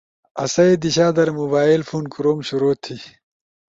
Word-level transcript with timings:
آسئی 0.43 0.73
دیشا 0.83 1.07
در 1.17 1.29
موبائل 1.39 1.81
فون 1.87 2.05
کوروم 2.13 2.39
شروع 2.47 2.75
تھئی۔ 2.83 2.99